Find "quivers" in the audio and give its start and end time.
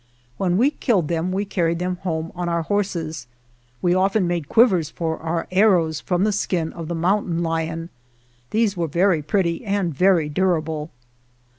4.49-4.89